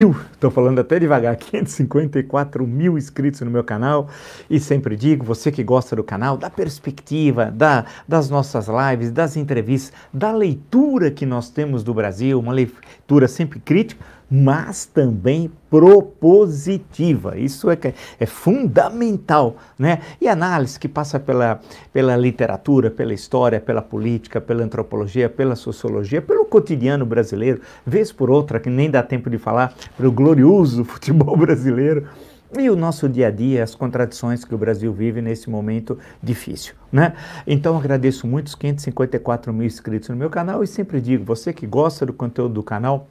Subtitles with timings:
[0.00, 4.08] Estou falando até devagar, 554 mil inscritos no meu canal.
[4.48, 9.36] E sempre digo, você que gosta do canal, da perspectiva, da, das nossas lives, das
[9.36, 14.00] entrevistas, da leitura que nós temos do Brasil, uma leitura sempre crítica,
[14.30, 17.38] mas também propositiva.
[17.38, 17.78] Isso é,
[18.18, 20.00] é fundamental, né?
[20.20, 21.60] E análise que passa pela,
[21.92, 28.30] pela literatura, pela história, pela política, pela antropologia, pela sociologia, pelo cotidiano brasileiro, vez por
[28.30, 32.06] outra, que nem dá tempo de falar, pelo glorioso futebol brasileiro.
[32.58, 36.74] E o nosso dia a dia, as contradições que o Brasil vive nesse momento difícil,
[36.90, 37.12] né?
[37.46, 41.66] Então agradeço muito os 554 mil inscritos no meu canal e sempre digo, você que
[41.66, 43.06] gosta do conteúdo do canal,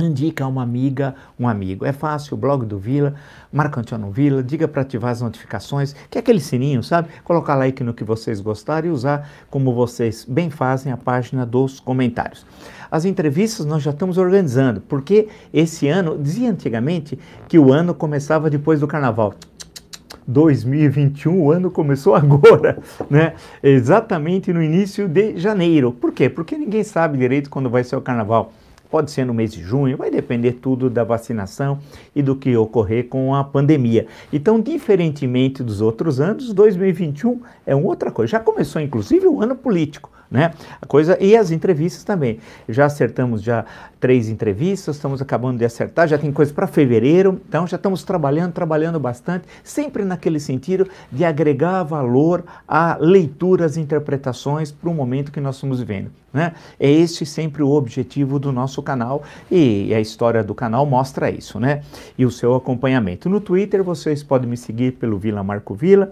[0.00, 1.84] indica a uma amiga, um amigo.
[1.84, 3.14] É fácil, o blog do Vila,
[3.52, 7.08] Marco Antônio Vila, diga para ativar as notificações, que é aquele sininho, sabe?
[7.24, 11.78] Colocar like no que vocês gostarem e usar, como vocês bem fazem, a página dos
[11.78, 12.46] comentários.
[12.90, 17.18] As entrevistas nós já estamos organizando, porque esse ano, dizia antigamente
[17.48, 19.34] que o ano começava depois do carnaval.
[20.26, 22.78] 2021, o ano começou agora,
[23.10, 23.34] né?
[23.62, 25.92] Exatamente no início de janeiro.
[25.92, 26.28] Por quê?
[26.28, 28.52] Porque ninguém sabe direito quando vai ser o carnaval
[28.92, 31.78] pode ser no mês de junho, vai depender tudo da vacinação
[32.14, 34.06] e do que ocorrer com a pandemia.
[34.30, 38.32] Então, diferentemente dos outros anos, 2021 é outra coisa.
[38.32, 40.52] Já começou, inclusive, o ano político né?
[40.80, 42.40] A coisa e as entrevistas também.
[42.68, 43.64] Já acertamos já
[44.00, 48.52] três entrevistas, estamos acabando de acertar, já tem coisa para fevereiro, então já estamos trabalhando,
[48.52, 55.40] trabalhando bastante, sempre naquele sentido de agregar valor a leituras, interpretações para o momento que
[55.40, 56.10] nós estamos vivendo.
[56.32, 56.54] Né?
[56.80, 61.60] É esse sempre o objetivo do nosso canal e a história do canal mostra isso,
[61.60, 61.82] né?
[62.16, 63.28] E o seu acompanhamento.
[63.28, 66.10] No Twitter vocês podem me seguir pelo Vila Marco Vila,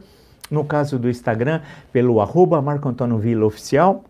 [0.51, 4.05] no caso do Instagram, pelo arroba Marco Antônio Vila Oficial,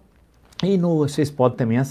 [0.62, 1.86] e no, vocês podem também uh,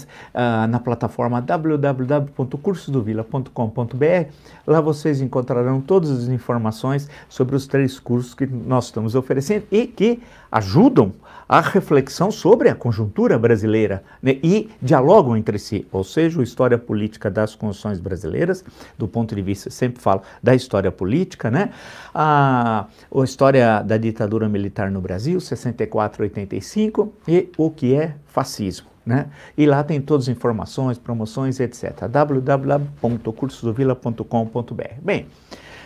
[0.68, 4.30] na plataforma www.cursosdovila.com.br.
[4.66, 9.86] Lá vocês encontrarão todas as informações sobre os três cursos que nós estamos oferecendo e
[9.86, 11.12] que ajudam
[11.50, 16.78] a reflexão sobre a conjuntura brasileira né, e dialogam entre si, ou seja, a história
[16.78, 18.64] política das constituições brasileiras,
[18.96, 21.70] do ponto de vista, sempre falo, da história política, né,
[22.14, 28.88] a, a história da ditadura militar no Brasil, 64 85, e o que é fascismo.
[29.04, 29.26] Né?
[29.58, 32.06] E lá tem todas as informações, promoções, etc.
[32.08, 34.94] www.cursosdovila.com.br.
[35.02, 35.26] Bem,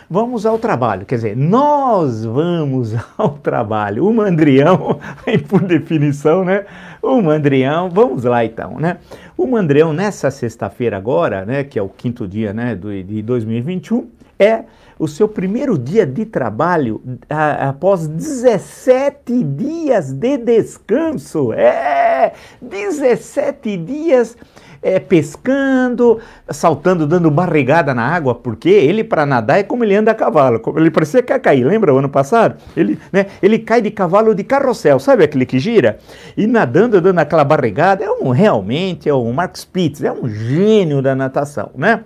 [0.09, 1.05] vamos ao trabalho.
[1.05, 4.07] Quer dizer, nós vamos ao trabalho.
[4.07, 4.99] O mandrião,
[5.47, 6.65] por definição, né?
[7.01, 8.97] O mandrião, vamos lá então, né?
[9.37, 14.63] O mandrião nessa sexta-feira agora, né, que é o quinto dia, né, de 2021, é
[14.97, 21.51] o seu primeiro dia de trabalho após 17 dias de descanso.
[21.53, 24.37] É, 17 dias
[24.85, 30.11] é, pescando, saltando, dando barrigada na água, porque ele para nadar é como ele anda
[30.11, 32.55] a cavalo, ele parecia que ia cair, lembra o ano passado?
[32.77, 35.97] Ele, né, ele cai de cavalo de carrossel, sabe aquele que gira?
[36.37, 41.01] E nadando, dando aquela barrigada, é um realmente, é um Mark Spitz, é um gênio
[41.01, 42.03] da natação, né?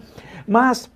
[0.48, 0.90] Mas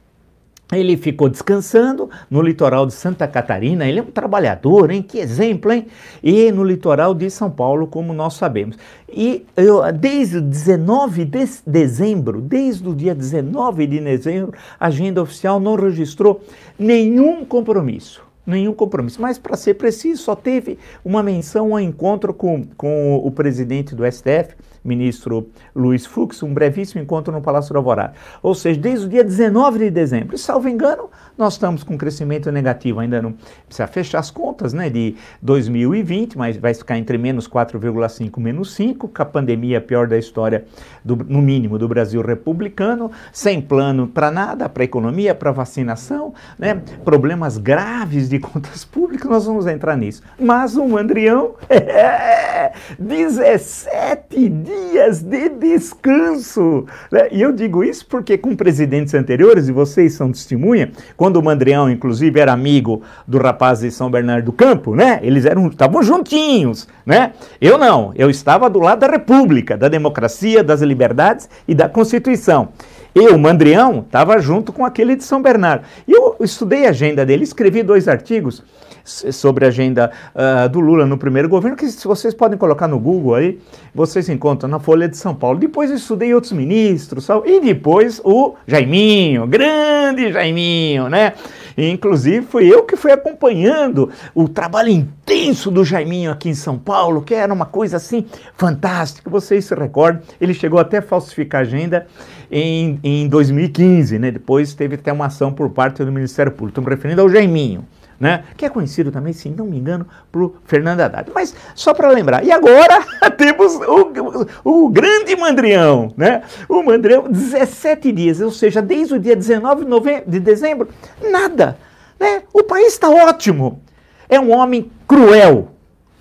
[0.79, 3.87] ele ficou descansando no litoral de Santa Catarina.
[3.87, 5.01] Ele é um trabalhador, hein?
[5.01, 5.87] Que exemplo, hein?
[6.21, 8.77] E no litoral de São Paulo, como nós sabemos.
[9.09, 15.21] E eu, desde o 19 de dezembro, desde o dia 19 de dezembro, a agenda
[15.21, 16.41] oficial não registrou
[16.77, 19.21] nenhum compromisso nenhum compromisso.
[19.21, 24.03] Mas, para ser preciso, só teve uma menção ao encontro com, com o presidente do
[24.09, 28.13] STF, ministro Luiz Fux, um brevíssimo encontro no Palácio do Alvorada.
[28.41, 30.35] Ou seja, desde o dia 19 de dezembro.
[30.35, 33.33] E, salvo engano, nós estamos com crescimento negativo, ainda não
[33.65, 39.07] precisa fechar as contas né, de 2020, mas vai ficar entre menos 4,5 menos 5,
[39.07, 40.65] com a pandemia pior da história,
[41.03, 46.81] do, no mínimo, do Brasil republicano, sem plano para nada, para economia, para vacinação, né,
[47.03, 50.21] problemas graves de contas públicas, nós vamos entrar nisso.
[50.39, 54.72] Mas o Andrião, é, 17 dias
[55.21, 56.85] de descanso.
[57.11, 57.27] Né?
[57.31, 61.89] E eu digo isso porque com presidentes anteriores, e vocês são testemunha, quando o Mandrião,
[61.89, 65.19] inclusive, era amigo do rapaz de São Bernardo do Campo, né?
[65.21, 67.33] Eles eram estavam juntinhos, né?
[67.59, 72.69] Eu não, eu estava do lado da República, da democracia, das liberdades e da Constituição.
[73.15, 75.85] Eu, Mandrião, estava junto com aquele de São Bernardo.
[76.07, 78.63] E eu estudei a agenda dele, escrevi dois artigos
[79.03, 83.35] sobre a agenda uh, do Lula no primeiro governo, que vocês podem colocar no Google
[83.35, 83.59] aí,
[83.93, 85.59] vocês encontram na Folha de São Paulo.
[85.59, 91.33] Depois eu estudei outros ministros, e depois o Jaiminho, grande Jaiminho, né?
[91.75, 97.23] Inclusive fui eu que fui acompanhando o trabalho intenso do Jaiminho aqui em São Paulo,
[97.23, 98.25] que era uma coisa assim
[98.55, 99.29] fantástica.
[99.29, 102.07] Vocês se recordam, ele chegou até a falsificar a agenda
[102.51, 104.29] em, em 2015, né?
[104.29, 106.79] Depois teve até uma ação por parte do Ministério Público.
[106.79, 107.85] Estou me referindo ao Jaiminho
[108.19, 108.43] né?
[108.55, 111.31] que é conhecido também, se não me engano, por Fernando Haddad.
[111.33, 113.03] Mas só para lembrar, e agora
[113.37, 116.43] temos o, o, o, grande Mandrião, né?
[116.67, 119.85] o Mandrião, 17 dias, ou seja, desde o dia 19
[120.25, 120.89] de, dezembro,
[121.21, 121.77] nada.
[122.19, 122.43] Né?
[122.53, 123.81] O país está ótimo.
[124.29, 125.71] É um homem cruel,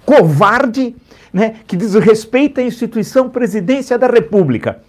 [0.05, 0.97] covarde,
[1.33, 1.57] né?
[1.67, 4.81] que desrespeita a instituição presidência da República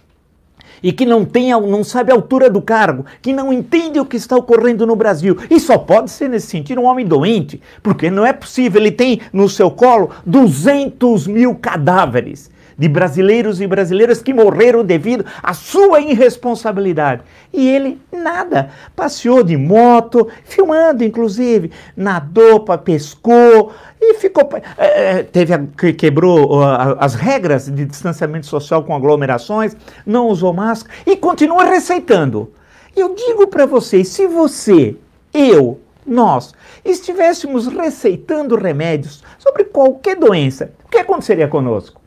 [0.84, 4.18] e que não tem, não sabe a altura do cargo, que não entende o que
[4.18, 5.38] está ocorrendo no Brasil.
[5.50, 8.82] E só pode ser nesse sentido um homem doente, porque não é possível.
[8.82, 15.24] Ele tem no seu colo 200 mil cadáveres de brasileiros e brasileiras que morreram devido
[15.42, 17.22] à sua irresponsabilidade.
[17.52, 18.70] E ele nada.
[18.94, 24.48] Passeou de moto, filmando inclusive, nadou, pescou e ficou.
[24.76, 26.62] É, teve que quebrou
[26.98, 32.52] as regras de distanciamento social com aglomerações, não usou máscara e continua receitando.
[32.96, 34.96] Eu digo para vocês, se você,
[35.32, 36.54] eu, nós
[36.84, 42.03] estivéssemos receitando remédios sobre qualquer doença, o que aconteceria conosco?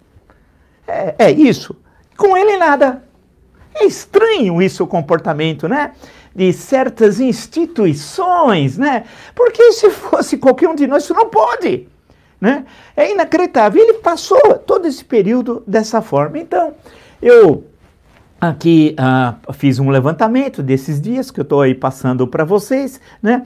[0.88, 1.76] É, é isso.
[2.16, 3.04] Com ele nada.
[3.76, 5.92] É estranho isso o comportamento, né?
[6.34, 9.04] De certas instituições, né?
[9.36, 11.88] Porque se fosse qualquer um de nós, isso não pode.
[12.40, 12.66] Né?
[12.96, 13.82] É inacreditável.
[13.82, 16.38] Ele passou todo esse período dessa forma.
[16.38, 16.74] Então,
[17.22, 17.66] eu
[18.40, 23.44] aqui uh, fiz um levantamento desses dias que eu estou aí passando para vocês, né?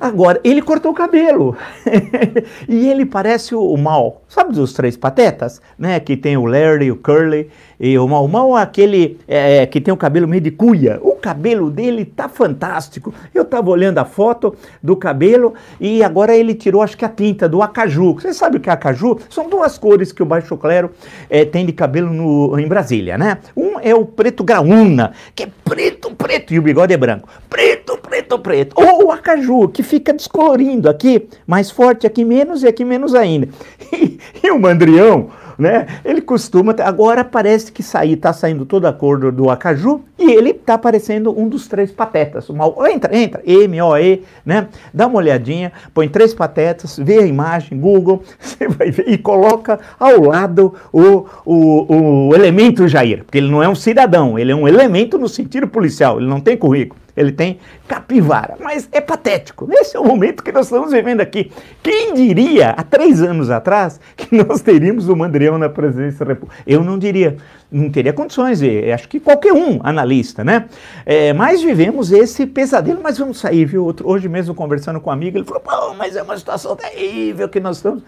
[0.00, 1.54] Agora, ele cortou o cabelo.
[2.66, 4.22] e ele parece o, o mal.
[4.26, 5.60] Sabe dos três patetas?
[5.78, 6.00] Né?
[6.00, 8.26] Que tem o Larry, o Curly e o Mal.
[8.26, 11.00] O Mal é aquele é, que tem o cabelo meio de cuia.
[11.02, 13.14] O cabelo dele tá fantástico.
[13.34, 17.48] Eu tava olhando a foto do cabelo e agora ele tirou, acho que a tinta
[17.48, 18.14] do acaju.
[18.14, 19.18] Você sabe o que é acaju?
[19.30, 20.90] São duas cores que o baixo clero
[21.30, 23.38] é, tem de cabelo no, em Brasília, né?
[23.56, 27.28] Um é o preto graúna, que é preto, preto, e o bigode é branco.
[27.48, 28.74] Preto, preto, preto.
[28.76, 33.48] Ou o acaju, que fica descolorindo aqui, mais forte, aqui menos e aqui menos ainda.
[33.92, 35.30] E, e o mandrião,
[35.60, 35.86] né?
[36.04, 40.54] Ele costuma, agora parece que sair, tá saindo toda a cor do, acaju e ele
[40.54, 42.48] tá parecendo um dos três patetas.
[42.48, 44.68] Uma, entra, entra, M-O-E, né?
[44.92, 49.78] Dá uma olhadinha, põe três patetas, vê a imagem, Google, você vai ver e coloca
[49.98, 54.56] ao lado o, o, o elemento Jair, porque ele não é um cidadão, ele é
[54.56, 57.58] um elemento no sentido policial, ele não tem currículo ele tem
[57.88, 58.56] capivara.
[58.60, 59.68] Mas é patético.
[59.72, 61.50] Esse é o momento que nós estamos vivendo aqui.
[61.82, 66.62] Quem diria, há três anos atrás, que nós teríamos o Mandrião na presidência da República?
[66.66, 67.36] Eu não diria,
[67.70, 68.60] não teria condições,
[68.94, 70.66] acho que qualquer um analista, né?
[71.04, 73.94] É, mas vivemos esse pesadelo, mas vamos sair, viu?
[74.04, 77.60] Hoje mesmo conversando com um amigo, ele falou, Pô, mas é uma situação terrível que
[77.60, 78.02] nós estamos.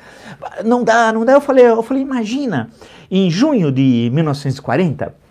[0.64, 1.32] Não dá, não dá.
[1.32, 2.70] Eu falei, eu falei, imagina,
[3.10, 5.21] em junho de 1940,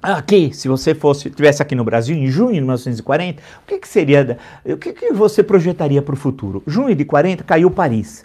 [0.00, 3.88] Aqui, se você fosse tivesse aqui no Brasil em junho de 1940, o que, que
[3.88, 6.62] seria, o que, que você projetaria para o futuro?
[6.68, 8.24] Junho de 40 caiu Paris,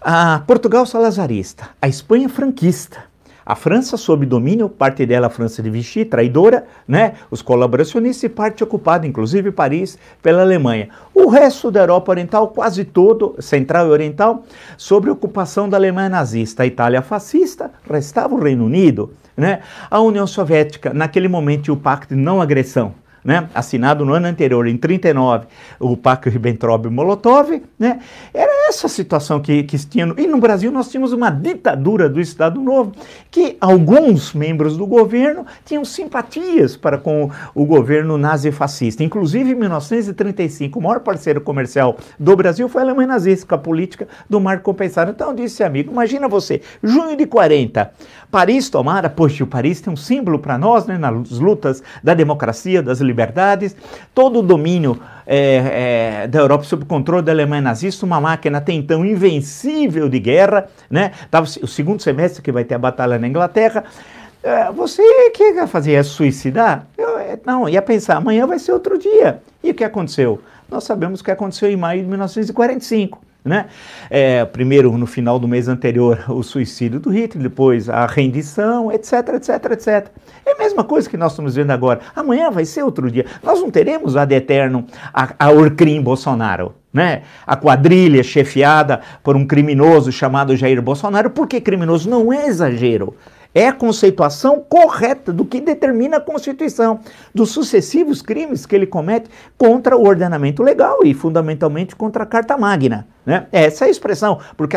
[0.00, 3.04] a Portugal salazarista, a Espanha franquista,
[3.44, 7.12] a França sob domínio, parte dela a França de Vichy, traidora, né?
[7.30, 10.88] Os colaboracionistas e parte ocupada, inclusive Paris, pela Alemanha.
[11.14, 14.44] O resto da Europa Oriental, quase todo, central e oriental,
[14.78, 16.62] sob ocupação da Alemanha nazista.
[16.62, 19.60] A Itália fascista, restava o Reino Unido, né?
[19.90, 22.94] A União Soviética, naquele momento, o pacto de não agressão
[23.24, 25.46] né, assinado no ano anterior, em 39,
[25.80, 27.98] o Pacto Ribbentrop-Molotov, né,
[28.34, 30.12] era essa situação que, que tinha.
[30.16, 32.92] E no Brasil nós tínhamos uma ditadura do Estado Novo,
[33.30, 39.02] que alguns membros do governo tinham simpatias para com o governo nazifascista.
[39.02, 43.58] Inclusive, em 1935, o maior parceiro comercial do Brasil foi a Alemanha nazista, com a
[43.58, 45.10] política do marco compensado.
[45.10, 47.92] Então, disse amigo, imagina você, junho de 40,
[48.30, 52.82] Paris tomara, poxa, o Paris tem um símbolo para nós, né, nas lutas da democracia,
[52.82, 53.76] das liberdades, liberdades,
[54.14, 58.72] todo o domínio é, é, da Europa sob controle da Alemanha nazista, uma máquina até
[58.72, 61.12] então invencível de guerra, né?
[61.30, 63.84] Tava o segundo semestre que vai ter a batalha na Inglaterra.
[64.42, 65.92] É, você que ia fazer?
[65.92, 66.86] Ia suicidar?
[66.98, 69.40] Eu, é, não, ia pensar, amanhã vai ser outro dia.
[69.62, 70.40] E o que aconteceu?
[70.70, 73.20] Nós sabemos o que aconteceu em maio de 1945.
[73.44, 73.66] Né?
[74.08, 79.12] É, primeiro, no final do mês anterior, o suicídio do Hitler, depois a rendição, etc,
[79.34, 80.08] etc, etc.
[80.46, 82.00] É a mesma coisa que nós estamos vendo agora.
[82.16, 83.26] Amanhã vai ser outro dia.
[83.42, 86.74] Nós não teremos ad eterno a, a Orcrim Bolsonaro.
[86.90, 87.22] Né?
[87.46, 91.28] A quadrilha chefiada por um criminoso chamado Jair Bolsonaro.
[91.28, 92.08] Por que criminoso?
[92.08, 93.14] Não é exagero.
[93.54, 97.00] É a conceituação correta do que determina a Constituição,
[97.34, 102.56] dos sucessivos crimes que ele comete contra o ordenamento legal e, fundamentalmente, contra a Carta
[102.56, 103.06] Magna.
[103.24, 103.46] Né?
[103.50, 104.76] Essa é a expressão, porque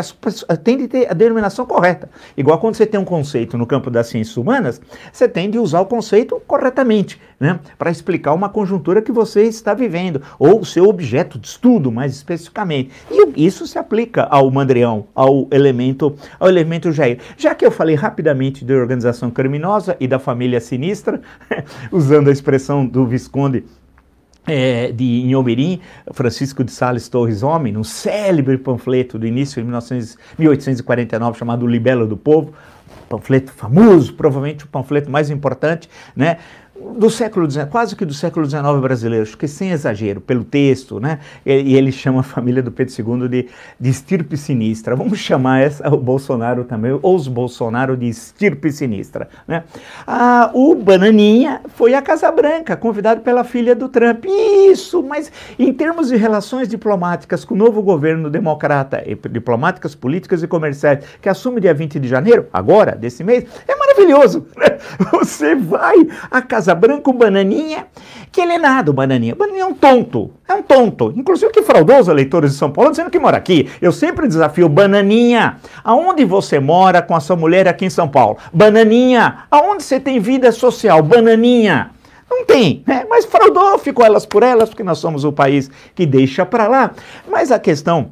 [0.64, 2.10] tem de ter a denominação correta.
[2.36, 5.82] Igual quando você tem um conceito no campo das ciências humanas, você tem de usar
[5.82, 7.60] o conceito corretamente, né?
[7.78, 12.14] para explicar uma conjuntura que você está vivendo, ou o seu objeto de estudo, mais
[12.14, 12.92] especificamente.
[13.12, 17.20] E isso se aplica ao mandrião, ao elemento, ao elemento Jair.
[17.38, 21.22] Já que eu falei rapidamente de organização criminosa e da família sinistra,
[21.92, 23.66] usando a expressão do Visconde
[24.48, 25.82] é, de Inhomirim,
[26.14, 32.08] Francisco de Sales Torres Homem, num célebre panfleto do início de 1900, 1849 chamado Libelo
[32.08, 32.54] do Povo,
[33.10, 36.38] panfleto famoso, provavelmente o panfleto mais importante, né?
[36.98, 41.00] Do século XIX, quase que do século XIX brasileiro, acho que sem exagero, pelo texto,
[41.00, 41.20] né?
[41.46, 43.48] E, ele chama a família do Pedro II de,
[43.80, 44.96] de estirpe sinistra.
[44.96, 49.64] Vamos chamar essa, o Bolsonaro também, ou os Bolsonaro de estirpe sinistra, né?
[50.06, 54.26] Ah, o Bananinha foi à Casa Branca, convidado pela filha do Trump.
[54.26, 60.48] Isso, mas em termos de relações diplomáticas com o novo governo democrata, diplomáticas, políticas e
[60.48, 64.48] comerciais, que assume dia 20 de janeiro, agora, desse mês, é maravilhoso.
[64.58, 64.78] Né?
[65.12, 67.88] Você vai à Casa Branca, o Bananinha,
[68.32, 69.34] que ele é nada, o Bananinha.
[69.34, 71.14] O Bananinha é um tonto, é um tonto.
[71.16, 73.70] Inclusive que fraudou eleitores de São Paulo dizendo que mora aqui.
[73.82, 78.38] Eu sempre desafio, Bananinha, aonde você mora com a sua mulher aqui em São Paulo?
[78.54, 81.02] Bananinha, aonde você tem vida social?
[81.02, 81.92] Bananinha.
[82.30, 83.06] Não tem, né?
[83.10, 86.92] Mas fraudou, ficou elas por elas, porque nós somos o país que deixa para lá.
[87.30, 88.12] Mas a questão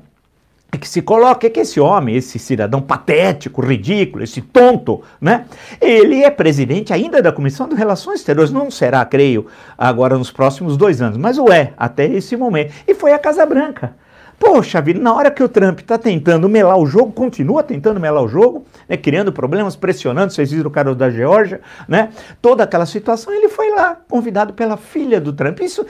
[0.77, 5.46] que se coloca é que esse homem, esse cidadão patético, ridículo, esse tonto, né?
[5.82, 10.77] Ele é presidente ainda da Comissão de Relações Exteriores, não será, creio, agora nos próximos
[10.77, 12.74] dois anos, mas o é até esse momento.
[12.88, 13.96] E foi à Casa Branca.
[14.38, 18.24] Poxa vida, na hora que o Trump está tentando melar o jogo, continua tentando melar
[18.24, 22.10] o jogo, né, criando problemas, pressionando, vocês viram o cara da Geórgia, né,
[22.42, 25.62] toda aquela situação, ele foi lá, convidado pela filha do Trump.
[25.62, 25.86] Isso,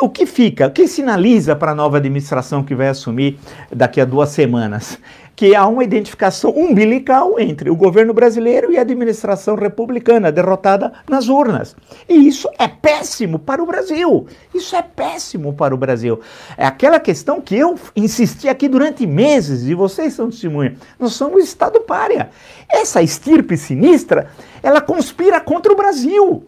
[0.00, 3.38] o que fica, o que sinaliza para a nova administração que vai assumir
[3.74, 4.98] daqui a duas semanas?
[5.36, 11.28] Que há uma identificação umbilical entre o governo brasileiro e a administração republicana derrotada nas
[11.28, 11.76] urnas.
[12.08, 14.26] E isso é péssimo para o Brasil.
[14.54, 16.18] Isso é péssimo para o Brasil.
[16.56, 20.76] É aquela questão que eu insisti aqui durante meses, e vocês são testemunha.
[20.98, 22.30] Nós somos Estado párea.
[22.68, 24.30] Essa estirpe sinistra,
[24.62, 26.46] ela conspira contra o Brasil.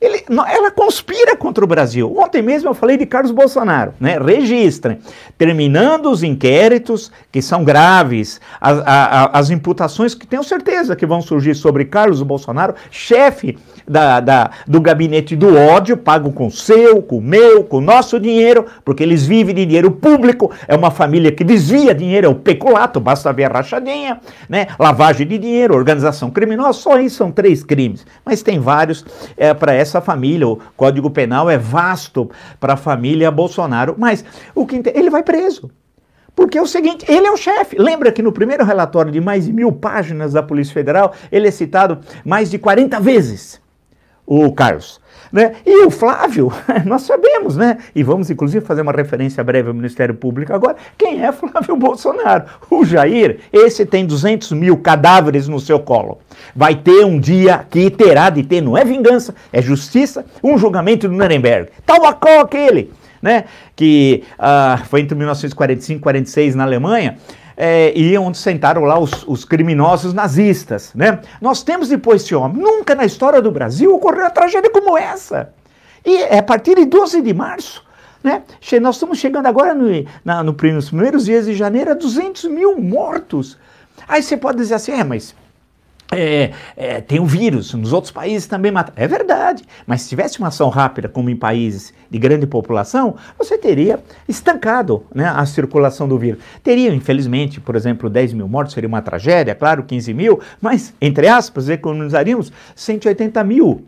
[0.00, 2.14] Ele, ela conspira contra o Brasil.
[2.16, 4.16] Ontem mesmo eu falei de Carlos Bolsonaro, né?
[4.16, 4.98] Registrem.
[5.36, 8.80] Terminando os inquéritos, que são graves, as,
[9.32, 14.80] as imputações que tenho certeza que vão surgir sobre Carlos Bolsonaro, chefe da, da, do
[14.80, 19.64] gabinete do ódio, pago com seu, com meu, com nosso dinheiro, porque eles vivem de
[19.64, 24.20] dinheiro público, é uma família que desvia dinheiro, é o peculato, basta ver a rachadinha,
[24.48, 24.68] né?
[24.78, 29.04] lavagem de dinheiro, organização criminosa, só isso são três crimes, mas tem vários
[29.36, 32.30] é, para essa família, o Código Penal é vasto
[32.60, 35.70] para a família Bolsonaro, mas o que ele vai preso.
[36.36, 37.76] Porque é o seguinte, ele é o chefe.
[37.76, 41.50] Lembra que no primeiro relatório de mais de mil páginas da Polícia Federal, ele é
[41.50, 43.60] citado mais de 40 vezes
[44.28, 45.00] o Carlos.
[45.32, 45.56] Né?
[45.66, 46.50] E o Flávio,
[46.86, 47.78] nós sabemos, né?
[47.94, 50.76] E vamos inclusive fazer uma referência breve ao Ministério Público agora.
[50.96, 52.44] Quem é Flávio Bolsonaro?
[52.70, 56.18] O Jair, esse tem 200 mil cadáveres no seu colo.
[56.54, 61.08] Vai ter um dia que terá de ter, não é vingança, é justiça, um julgamento
[61.08, 61.70] do Nuremberg.
[61.84, 63.44] Tal a qual aquele, né?
[63.76, 67.18] Que uh, foi entre 1945 e 46 na Alemanha
[67.60, 70.92] é, e onde sentaram lá os, os, criminosos nazistas.
[70.94, 71.18] Né?
[71.40, 72.62] Nós temos depois esse homem.
[72.62, 75.52] Nunca na história do Brasil ocorreu uma tragédia como essa.
[76.06, 77.84] E é a partir de 12 de março,
[78.22, 78.44] né?
[78.80, 79.88] Nós estamos chegando agora no,
[80.24, 83.58] na, no, nos primeiros dias de janeiro a 200 mil mortos.
[84.06, 85.34] Aí você pode dizer assim, é, mas
[86.10, 88.92] é, é, tem o vírus, nos outros países também mata.
[88.96, 93.58] É verdade, mas se tivesse uma ação rápida, como em países de grande população, você
[93.58, 96.40] teria estancado né, a circulação do vírus.
[96.62, 101.28] Teria, infelizmente, por exemplo, 10 mil mortos, seria uma tragédia, claro, 15 mil, mas, entre
[101.28, 103.84] aspas, economizaríamos 180 mil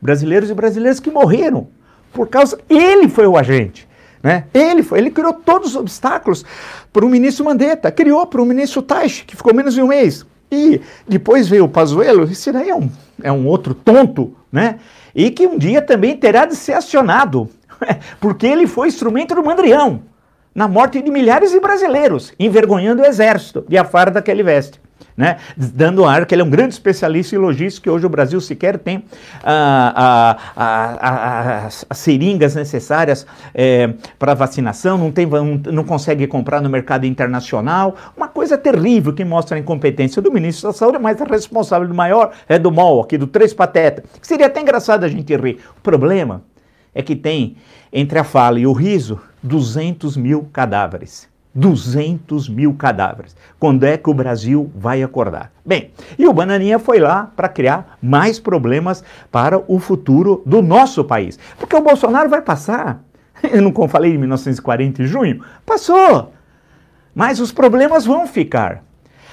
[0.00, 1.66] brasileiros e brasileiras que morreram
[2.12, 2.56] por causa.
[2.70, 3.88] Ele foi o agente.
[4.22, 4.44] Né?
[4.54, 6.44] Ele foi, ele criou todos os obstáculos
[6.92, 10.24] para o ministro Mandetta, criou para o ministro Taish, que ficou menos de um mês
[10.54, 12.88] e depois veio o Pazuello, esse daí é um,
[13.22, 14.78] é um outro tonto, né?
[15.14, 17.48] E que um dia também terá de ser acionado,
[18.20, 20.02] porque ele foi instrumento do Mandrião,
[20.54, 24.80] na morte de milhares de brasileiros, envergonhando o exército de a farda que ele veste.
[25.16, 25.36] Né?
[25.56, 28.78] Dando ar que ele é um grande especialista em logística, que hoje o Brasil sequer
[28.78, 29.04] tem
[29.42, 36.26] ah, ah, ah, as, as, seringas necessárias é, para vacinação, não, tem, não, não consegue
[36.26, 37.94] comprar no mercado internacional.
[38.16, 41.94] Uma coisa terrível que mostra a incompetência do ministro da Saúde, mas a responsável do
[41.94, 45.58] maior é do MOL, aqui do Três Pateta, que seria até engraçado a gente rir.
[45.76, 46.42] O problema
[46.94, 47.56] é que tem
[47.92, 51.28] entre a fala e o riso 200 mil cadáveres.
[51.54, 53.36] 200 mil cadáveres.
[53.58, 55.52] Quando é que o Brasil vai acordar?
[55.64, 61.04] Bem, e o Bananinha foi lá para criar mais problemas para o futuro do nosso
[61.04, 61.38] país.
[61.58, 63.02] Porque o Bolsonaro vai passar.
[63.42, 65.44] Eu não falei em 1940 em junho?
[65.64, 66.32] Passou.
[67.14, 68.82] Mas os problemas vão ficar.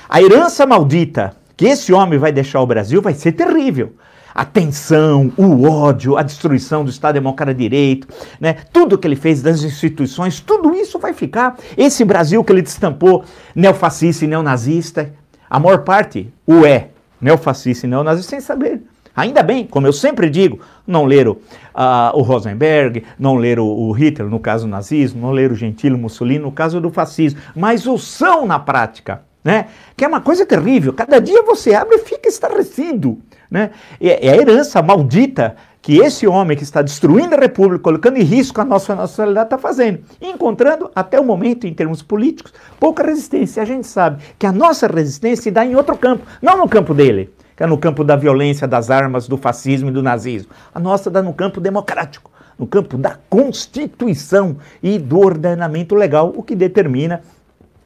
[0.07, 3.95] A herança maldita que esse homem vai deixar ao Brasil vai ser terrível
[4.33, 8.07] a tensão, o ódio, a destruição do Estado Democrático de Direito,
[8.39, 8.57] né?
[8.71, 11.57] tudo que ele fez das instituições, tudo isso vai ficar.
[11.77, 13.23] Esse Brasil que ele destampou
[13.55, 15.13] neofascista e neonazista,
[15.49, 18.81] a maior parte o é, neofascista e neonazista, sem saber.
[19.15, 24.29] Ainda bem, como eu sempre digo, não leram uh, o Rosenberg, não leram o Hitler,
[24.29, 27.97] no caso do nazismo, não leram o Gentile Mussolini, no caso do fascismo, mas o
[27.97, 29.67] são na prática, né?
[29.97, 30.93] Que é uma coisa terrível.
[30.93, 33.19] Cada dia você abre e fica estarrecido.
[33.51, 33.71] Né?
[33.99, 38.23] É, é a herança maldita que esse homem que está destruindo a República, colocando em
[38.23, 39.99] risco a nossa nacionalidade, está fazendo.
[40.21, 43.61] Encontrando, até o momento, em termos políticos, pouca resistência.
[43.61, 46.93] A gente sabe que a nossa resistência se dá em outro campo, não no campo
[46.93, 50.51] dele, que é no campo da violência, das armas, do fascismo e do nazismo.
[50.73, 56.43] A nossa dá no campo democrático, no campo da Constituição e do ordenamento legal, o
[56.43, 57.21] que determina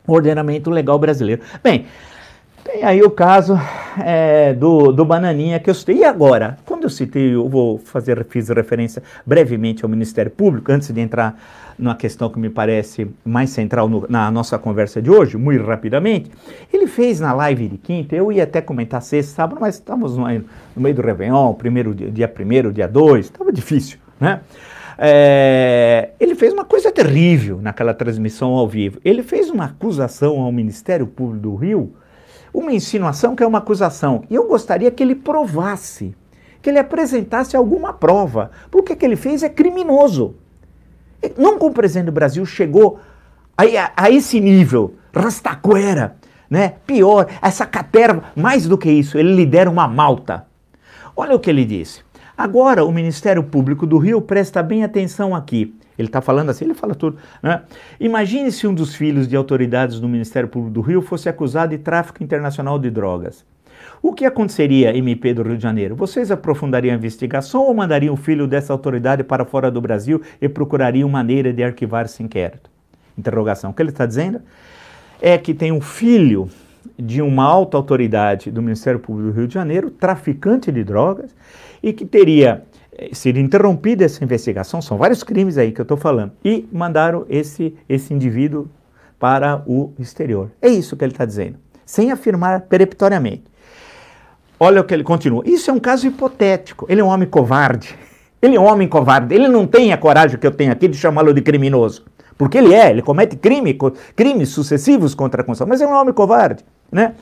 [0.05, 1.41] o ordenamento legal brasileiro.
[1.63, 1.85] Bem,
[2.65, 3.57] tem aí o caso
[4.03, 5.99] é, do, do Bananinha que eu citei.
[5.99, 10.89] E agora, quando eu citei, eu vou fazer, fiz referência brevemente ao Ministério Público, antes
[10.89, 11.39] de entrar
[11.77, 16.31] numa questão que me parece mais central no, na nossa conversa de hoje, muito rapidamente,
[16.73, 20.25] ele fez na live de quinta, eu ia até comentar sexta, sábado, mas estamos no,
[20.27, 24.39] no meio do Réveillon, primeiro, dia primeiro, dia dois, estava difícil, né?
[24.97, 28.97] É, ele fez uma coisa terrível naquela transmissão ao vivo.
[29.03, 31.93] Ele fez uma acusação ao Ministério Público do Rio,
[32.59, 34.23] uma insinuação que é uma acusação.
[34.29, 36.15] E eu gostaria que ele provasse,
[36.61, 38.51] que ele apresentasse alguma prova.
[38.71, 40.35] Porque o que ele fez é criminoso.
[41.37, 42.99] Nunca um presidente do Brasil chegou
[43.57, 46.15] a, a, a esse nível, rastaquera,
[46.49, 46.75] né?
[46.85, 50.45] Pior, essa caterva, mais do que isso, ele lidera uma malta.
[51.15, 52.03] Olha o que ele disse.
[52.37, 55.73] Agora o Ministério Público do Rio presta bem atenção aqui.
[55.97, 57.17] Ele está falando assim, ele fala tudo.
[57.41, 57.61] Né?
[57.99, 61.77] Imagine se um dos filhos de autoridades do Ministério Público do Rio fosse acusado de
[61.77, 63.45] tráfico internacional de drogas.
[64.01, 65.95] O que aconteceria, MP do Rio de Janeiro?
[65.95, 70.47] Vocês aprofundariam a investigação ou mandariam o filho dessa autoridade para fora do Brasil e
[70.47, 72.69] procurariam maneira de arquivar esse inquérito?
[73.17, 73.71] Interrogação.
[73.71, 74.41] O que ele está dizendo
[75.21, 76.49] é que tem um filho
[76.97, 81.35] de uma alta autoridade do Ministério Público do Rio de Janeiro, traficante de drogas,
[81.81, 82.63] e que teria
[83.13, 87.75] ser interrompida essa investigação, são vários crimes aí que eu estou falando, e mandaram esse,
[87.87, 88.67] esse indivíduo
[89.19, 90.51] para o exterior.
[90.61, 93.43] É isso que ele está dizendo, sem afirmar peremptoriamente.
[94.59, 95.43] Olha o que ele continua.
[95.45, 96.85] Isso é um caso hipotético.
[96.89, 97.95] Ele é um homem covarde.
[98.41, 99.33] Ele é um homem covarde.
[99.33, 102.05] Ele não tem a coragem que eu tenho aqui de chamá-lo de criminoso.
[102.37, 103.75] Porque ele é, ele comete crime,
[104.15, 106.63] crimes sucessivos contra a Constituição, mas é um homem covarde.
[106.91, 107.15] Né?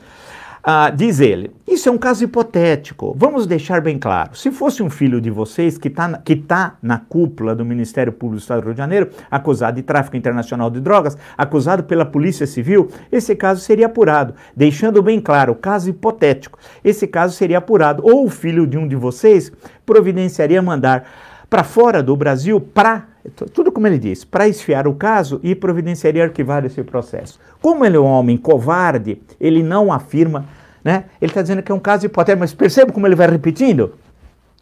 [0.66, 3.14] Ah, diz ele, isso é um caso hipotético.
[3.18, 4.34] Vamos deixar bem claro.
[4.34, 8.38] Se fosse um filho de vocês que está que tá na cúpula do Ministério Público
[8.38, 12.46] do Estado do Rio de Janeiro, acusado de tráfico internacional de drogas, acusado pela Polícia
[12.46, 14.34] Civil, esse caso seria apurado.
[14.56, 18.02] Deixando bem claro, caso hipotético, esse caso seria apurado.
[18.02, 19.52] Ou o filho de um de vocês
[19.84, 21.04] providenciaria mandar
[21.50, 23.13] para fora do Brasil para
[23.52, 27.40] tudo como ele disse, para esfiar o caso e providenciaria arquivar esse processo.
[27.60, 30.46] Como ele é um homem covarde, ele não afirma,
[30.82, 31.04] né?
[31.20, 33.94] Ele está dizendo que é um caso hipotético, mas perceba como ele vai repetindo.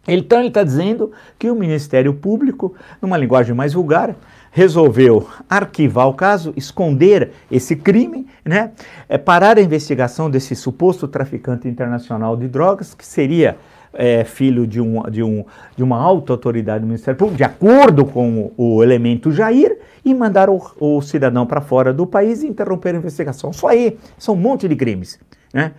[0.07, 4.17] Então ele está dizendo que o Ministério Público, numa linguagem mais vulgar,
[4.53, 8.73] resolveu arquivar o caso, esconder esse crime, né?
[9.09, 13.57] É, parar a investigação desse suposto traficante internacional de drogas, que seria
[13.95, 18.05] é, filho de, um, de, um, de uma alta autoridade do Ministério Público, de acordo
[18.05, 22.95] com o elemento Jair, e mandar o, o cidadão para fora do país e interromper
[22.95, 23.55] a investigação.
[23.55, 25.19] Só aí, são um monte de crimes.
[25.53, 25.73] Né?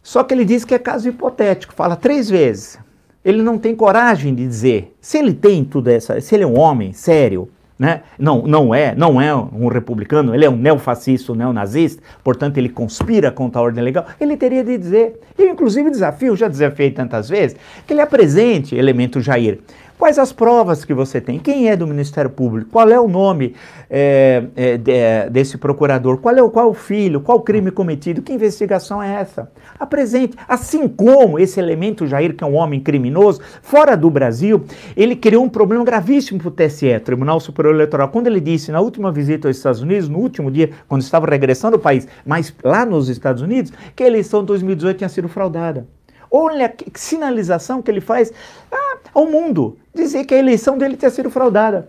[0.00, 2.78] Só que ele diz que é caso hipotético, fala três vezes.
[3.24, 4.96] Ele não tem coragem de dizer.
[5.00, 8.02] Se ele tem tudo essa, se ele é um homem sério, né?
[8.18, 12.68] Não, não é, não é um republicano, ele é um neofascista, um neonazista, portanto ele
[12.68, 14.04] conspira contra a ordem legal.
[14.20, 19.20] Ele teria de dizer, eu inclusive desafio, já desafiei tantas vezes, que ele apresente elemento
[19.20, 19.60] Jair.
[19.98, 21.40] Quais as provas que você tem?
[21.40, 22.70] Quem é do Ministério Público?
[22.70, 23.56] Qual é o nome
[23.90, 26.18] é, é, de, desse procurador?
[26.18, 27.20] Qual é o qual o filho?
[27.20, 28.22] Qual o crime cometido?
[28.22, 29.50] Que investigação é essa?
[29.76, 30.36] Apresente.
[30.46, 34.64] Assim como esse elemento Jair, que é um homem criminoso, fora do Brasil,
[34.96, 38.80] ele criou um problema gravíssimo para o TSE, Tribunal Superior Eleitoral, quando ele disse na
[38.80, 42.86] última visita aos Estados Unidos, no último dia, quando estava regressando ao país, mas lá
[42.86, 45.97] nos Estados Unidos, que a eleição de 2018 tinha sido fraudada.
[46.30, 48.32] Olha que sinalização que ele faz
[48.70, 51.88] ah, ao mundo, dizer que a eleição dele tinha sido fraudada.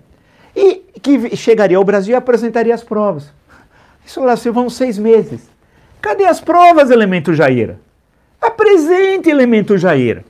[0.56, 3.32] E que chegaria ao Brasil e apresentaria as provas.
[4.06, 5.42] Isso lá se vão seis meses.
[6.02, 7.76] Cadê as provas, elemento Jair?
[8.42, 10.24] Apresente, elemento Jair.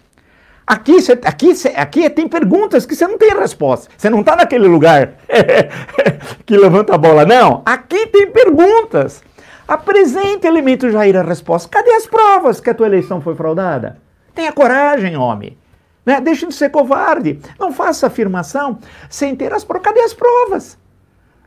[0.66, 3.90] Aqui, cê, aqui, cê, aqui tem perguntas que você não tem resposta.
[3.98, 5.14] Você não está naquele lugar
[6.46, 7.26] que levanta a bola.
[7.26, 9.24] Não, aqui tem perguntas.
[9.70, 11.70] Apresente, elemento Jair, a resposta.
[11.70, 14.00] Cadê as provas que a tua eleição foi fraudada?
[14.34, 15.56] Tenha coragem, homem.
[16.04, 16.20] Né?
[16.20, 17.40] Deixe de ser covarde.
[17.60, 19.86] Não faça afirmação sem ter as provas.
[19.86, 20.76] Cadê as provas?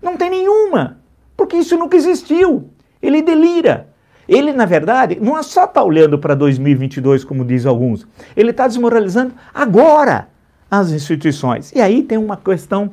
[0.00, 0.98] Não tem nenhuma.
[1.36, 2.70] Porque isso nunca existiu.
[3.02, 3.88] Ele delira.
[4.28, 8.06] Ele, na verdade, não é só está olhando para 2022, como diz alguns.
[8.36, 10.28] Ele está desmoralizando agora
[10.70, 11.72] as instituições.
[11.74, 12.92] E aí tem uma questão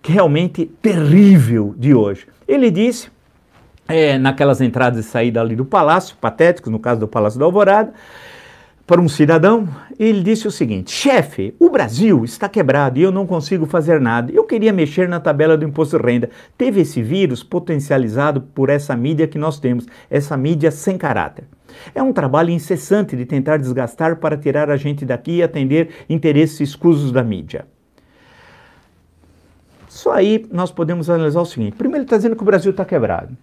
[0.00, 2.26] que realmente terrível de hoje.
[2.48, 3.10] Ele disse
[3.92, 7.92] é, naquelas entradas e saídas ali do palácio, patéticos, no caso do Palácio da Alvorada,
[8.86, 13.26] para um cidadão, ele disse o seguinte: chefe, o Brasil está quebrado e eu não
[13.26, 14.32] consigo fazer nada.
[14.32, 16.30] Eu queria mexer na tabela do imposto de renda.
[16.58, 21.44] Teve esse vírus potencializado por essa mídia que nós temos, essa mídia sem caráter.
[21.94, 26.60] É um trabalho incessante de tentar desgastar para tirar a gente daqui e atender interesses
[26.60, 27.66] escusos da mídia.
[29.88, 32.84] Só aí nós podemos analisar o seguinte: primeiro, ele está dizendo que o Brasil está
[32.84, 33.36] quebrado.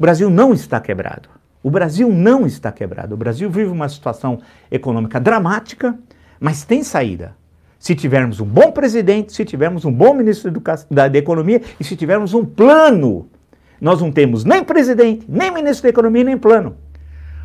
[0.00, 1.28] O Brasil não está quebrado.
[1.62, 3.14] O Brasil não está quebrado.
[3.14, 4.38] O Brasil vive uma situação
[4.70, 5.94] econômica dramática,
[6.40, 7.36] mas tem saída.
[7.78, 10.50] Se tivermos um bom presidente, se tivermos um bom ministro
[10.90, 13.28] da, Economia e se tivermos um plano.
[13.78, 16.78] Nós não temos nem presidente, nem ministro da Economia, nem plano.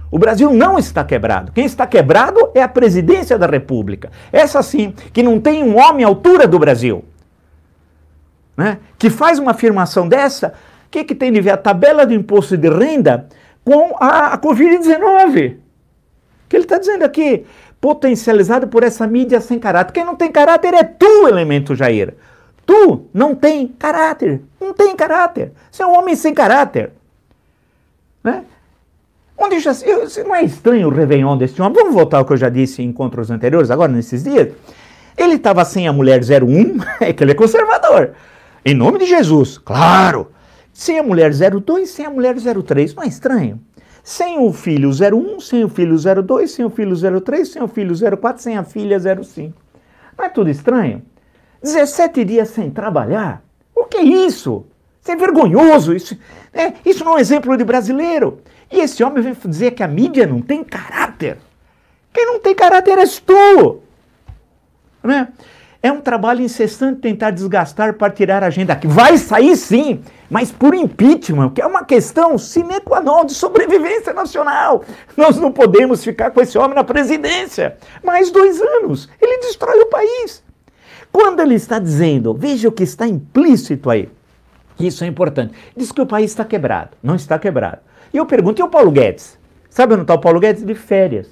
[0.10, 1.52] O Brasil não está quebrado.
[1.52, 4.12] Quem está quebrado é a presidência da República.
[4.32, 7.04] Essa sim, que não tem um homem à altura do Brasil.
[8.56, 8.78] Né?
[8.98, 10.54] Que faz uma afirmação dessa
[10.96, 13.28] que, que tem de ver a tabela do imposto de renda
[13.66, 15.58] com a, a Covid-19?
[16.48, 17.46] que ele está dizendo aqui?
[17.82, 19.92] Potencializado por essa mídia sem caráter.
[19.92, 22.14] Quem não tem caráter é tu, elemento Jair.
[22.66, 24.42] Tu não tem caráter.
[24.62, 25.52] Não tem caráter.
[25.70, 26.92] Você é um homem sem caráter.
[28.24, 28.44] Né?
[29.38, 31.74] Onde já, eu, não é estranho o Réveillon desse homem?
[31.74, 34.54] Vamos voltar ao que eu já disse em encontros anteriores, agora nesses dias.
[35.18, 38.12] Ele estava sem a mulher 01, é que ele é conservador.
[38.64, 40.32] Em nome de Jesus, claro.
[40.76, 42.94] Sem a mulher 02, sem a mulher 03.
[42.96, 43.62] Não é estranho?
[44.04, 47.96] Sem o filho 01, sem o filho 02, sem o filho 03, sem o filho
[48.18, 49.54] 04, sem a filha 05.
[50.18, 51.02] Não é tudo estranho?
[51.64, 53.42] 17 dias sem trabalhar?
[53.74, 54.66] O que é isso?
[55.02, 55.96] Isso é vergonhoso.
[55.96, 56.18] Isso,
[56.52, 58.42] é, isso não é um exemplo de brasileiro.
[58.70, 61.38] E esse homem vem dizer que a mídia não tem caráter.
[62.14, 63.80] Quem não tem caráter és tu.
[65.02, 65.30] Né?
[65.86, 68.88] É um trabalho incessante tentar desgastar para tirar a agenda aqui.
[68.88, 74.12] Vai sair sim, mas por impeachment, que é uma questão sine qua non de sobrevivência
[74.12, 74.84] nacional.
[75.16, 77.78] Nós não podemos ficar com esse homem na presidência.
[78.04, 80.44] Mais dois anos, ele destrói o país.
[81.12, 84.10] Quando ele está dizendo, veja o que está implícito aí,
[84.80, 85.54] isso é importante.
[85.78, 86.98] Diz que o país está quebrado.
[87.04, 87.78] Não está quebrado.
[88.12, 89.38] E eu pergunto, e o Paulo Guedes?
[89.70, 90.66] Sabe onde está o Paulo Guedes?
[90.66, 91.30] De férias.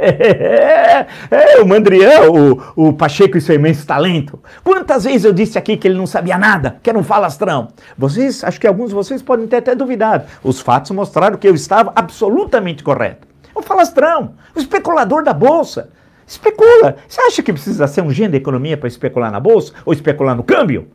[0.00, 2.30] É, é, o Mandrião,
[2.76, 4.40] o, o Pacheco e seu imenso talento.
[4.64, 7.68] Quantas vezes eu disse aqui que ele não sabia nada, que era um falastrão?
[7.96, 10.24] Vocês, acho que alguns de vocês podem ter até duvidado.
[10.42, 13.28] Os fatos mostraram que eu estava absolutamente correto.
[13.56, 15.90] Um falastrão, um especulador da Bolsa.
[16.26, 16.96] Especula.
[17.08, 20.36] Você acha que precisa ser um gênio da economia para especular na Bolsa ou especular
[20.36, 20.88] no câmbio?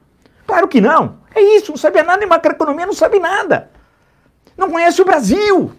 [0.47, 1.17] Claro que não.
[1.33, 3.69] É isso, não sabia nada em macroeconomia, não sabe nada.
[4.57, 5.73] Não conhece o Brasil.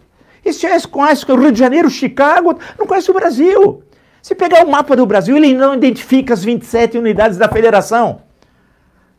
[0.46, 3.82] Esse é conhece o Rio de Janeiro, Chicago, não conhece o Brasil.
[4.22, 8.20] Se pegar o mapa do Brasil, ele não identifica as 27 unidades da federação.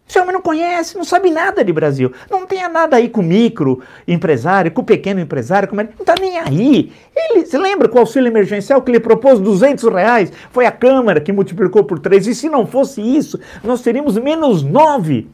[0.07, 2.13] Esse homem não conhece, não sabe nada de Brasil.
[2.31, 5.75] Não tenha nada aí com micro empresário, com pequeno empresário, com...
[5.75, 6.93] não está nem aí.
[7.13, 10.31] Ele, você lembra com o auxílio emergencial que ele propôs 200 reais?
[10.49, 12.25] Foi a Câmara que multiplicou por três.
[12.25, 15.27] E se não fosse isso, nós teríamos menos 9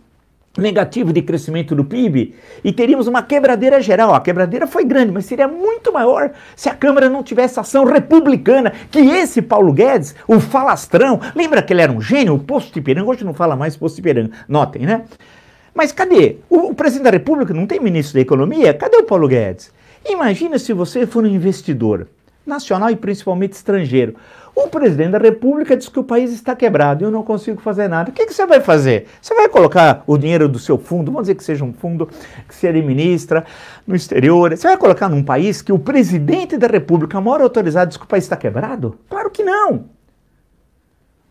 [0.57, 4.13] negativo de crescimento do PIB e teríamos uma quebradeira geral.
[4.13, 8.71] A quebradeira foi grande, mas seria muito maior se a Câmara não tivesse ação republicana,
[8.91, 12.79] que esse Paulo Guedes, o falastrão, lembra que ele era um gênio, o posto de
[12.79, 15.03] Ipiranga, hoje não fala mais posto de Ipiranga, notem, né?
[15.73, 16.37] Mas cadê?
[16.49, 18.73] O, o presidente da República não tem ministro da Economia?
[18.75, 19.71] Cadê o Paulo Guedes?
[20.07, 22.07] Imagina se você for um investidor
[22.45, 24.15] nacional e principalmente estrangeiro.
[24.55, 27.87] O presidente da República diz que o país está quebrado e eu não consigo fazer
[27.87, 28.11] nada.
[28.11, 29.07] O que, que, você vai fazer?
[29.19, 32.07] Você vai colocar o dinheiro do seu fundo, vamos dizer que seja um fundo
[32.47, 33.45] que se administra
[33.87, 37.89] no exterior, você vai colocar num país que o presidente da República, a maior autoridade,
[37.89, 38.99] diz que o país está quebrado?
[39.09, 39.85] Claro que não.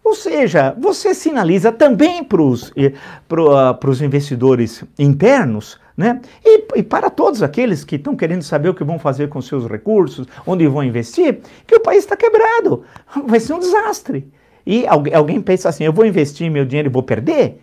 [0.05, 2.93] Ou seja, você sinaliza também para os eh,
[3.31, 6.21] uh, investidores internos né?
[6.45, 9.67] E, e, para todos aqueles que estão querendo saber o que vão fazer com seus
[9.67, 12.85] recursos, onde vão investir, que o país está quebrado,
[13.27, 14.31] vai ser um desastre.
[14.67, 17.61] E alguém, alguém pensa assim: eu vou investir meu dinheiro e vou perder?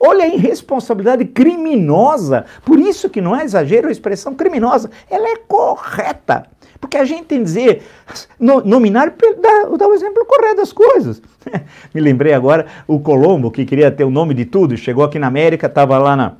[0.00, 2.44] Olha a irresponsabilidade criminosa.
[2.64, 4.90] Por isso que não é exagero a expressão criminosa.
[5.10, 6.46] Ela é correta.
[6.80, 7.82] Porque a gente tem que dizer,
[8.38, 11.20] no, nominar, dá o exemplo correto das coisas.
[11.92, 15.26] Me lembrei agora, o Colombo, que queria ter o nome de tudo, chegou aqui na
[15.26, 16.36] América, estava lá na,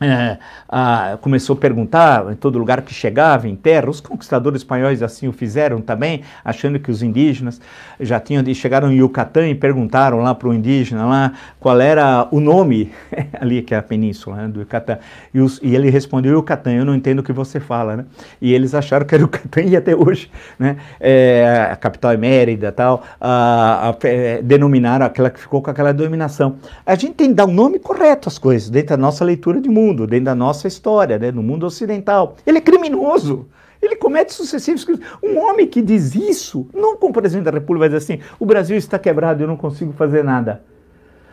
[0.00, 0.36] é,
[0.68, 5.26] a, começou a perguntar em todo lugar que chegava, em terra, os conquistadores espanhóis assim
[5.26, 7.60] o fizeram também, achando que os indígenas
[7.98, 12.40] já tinham, chegaram em Yucatán e perguntaram lá para o indígena lá qual era o
[12.40, 12.92] nome,
[13.40, 14.98] ali que é a península né, do Yucatán,
[15.32, 18.04] e, os, e, ele respondeu Yucatán, eu não entendo o que você fala, né?
[18.40, 20.76] e eles acharam que era Yucatán e até hoje, né?
[21.00, 25.92] É, a capital é Mérida tal, a, a, é, denominaram aquela que ficou com aquela
[25.92, 26.56] denominação.
[26.84, 29.60] A gente tem que dar o um nome correto às coisas, dentro da nossa leitura
[29.60, 32.36] de mundo, mundo, dentro da nossa história, né, no mundo ocidental.
[32.46, 33.46] Ele é criminoso.
[33.80, 35.06] Ele comete sucessivos crimes.
[35.22, 38.76] Um homem que diz isso, não como presidente da República, vai dizer assim: o Brasil
[38.76, 40.62] está quebrado, eu não consigo fazer nada.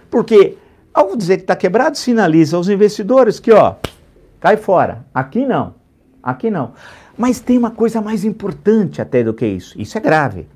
[0.10, 0.58] Porque,
[0.94, 3.76] ao dizer que está quebrado, sinaliza aos investidores que, ó,
[4.40, 5.06] cai fora.
[5.14, 5.76] Aqui não.
[6.22, 6.74] Aqui não.
[7.18, 9.80] Mas tem uma coisa mais importante até do que isso.
[9.80, 10.48] Isso é grave.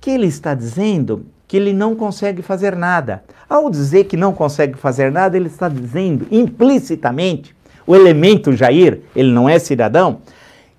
[0.00, 3.22] Que ele está dizendo que ele não consegue fazer nada.
[3.48, 7.54] Ao dizer que não consegue fazer nada, ele está dizendo implicitamente,
[7.86, 10.18] o elemento Jair, ele não é cidadão,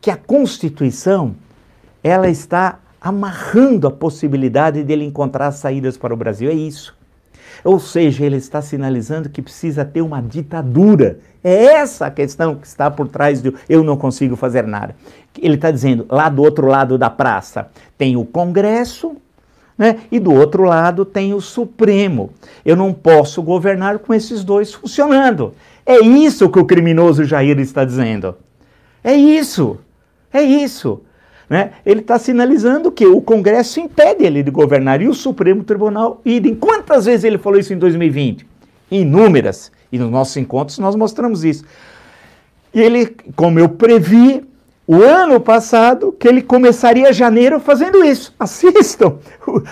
[0.01, 1.35] que a Constituição
[2.03, 6.49] ela está amarrando a possibilidade dele encontrar saídas para o Brasil.
[6.49, 6.95] É isso.
[7.63, 11.19] Ou seja, ele está sinalizando que precisa ter uma ditadura.
[11.43, 14.95] É essa a questão que está por trás do eu não consigo fazer nada.
[15.39, 19.15] Ele está dizendo, lá do outro lado da praça tem o Congresso,
[19.77, 19.99] né?
[20.11, 22.31] E do outro lado tem o Supremo.
[22.65, 25.53] Eu não posso governar com esses dois funcionando.
[25.85, 28.35] É isso que o criminoso Jair está dizendo.
[29.03, 29.77] É isso.
[30.33, 31.01] É isso.
[31.49, 31.71] Né?
[31.85, 36.55] Ele está sinalizando que o Congresso impede ele de governar e o Supremo Tribunal idem.
[36.55, 38.45] Quantas vezes ele falou isso em 2020?
[38.91, 39.71] Inúmeras.
[39.91, 41.63] E nos nossos encontros nós mostramos isso.
[42.73, 44.43] E ele, como eu previ,
[44.87, 48.33] o ano passado que ele começaria janeiro fazendo isso.
[48.39, 49.17] Assistam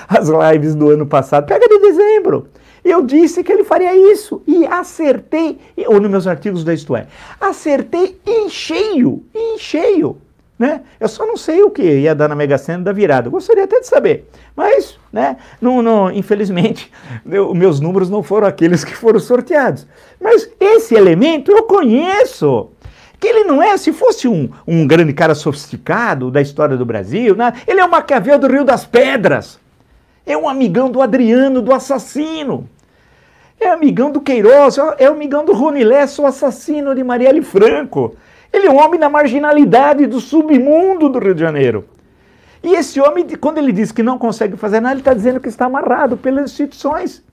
[0.10, 1.48] as lives do ano passado.
[1.48, 2.50] Pega de dezembro.
[2.84, 7.08] Eu disse que ele faria isso e acertei, ou nos meus artigos da Isto É,
[7.42, 10.18] acertei em cheio, em cheio.
[10.58, 10.82] Né?
[11.00, 13.30] Eu só não sei o que ia dar na Mega Sena da virada.
[13.30, 14.30] gostaria até de saber.
[14.56, 16.92] Mas, né, não, não, infelizmente,
[17.30, 19.88] eu, meus números não foram aqueles que foram sorteados.
[20.22, 22.70] Mas esse elemento eu conheço
[23.20, 27.36] que ele não é, se fosse um, um grande cara sofisticado da história do Brasil,
[27.36, 27.54] né?
[27.68, 29.60] ele é o Maquiavel do Rio das Pedras,
[30.26, 32.68] é um amigão do Adriano, do assassino,
[33.60, 38.16] é amigão do Queiroz, é amigão do Rony o assassino de Marielle Franco.
[38.52, 41.86] Ele é um homem da marginalidade, do submundo do Rio de Janeiro.
[42.64, 45.48] E esse homem, quando ele diz que não consegue fazer nada, ele está dizendo que
[45.48, 47.24] está amarrado pelas instituições.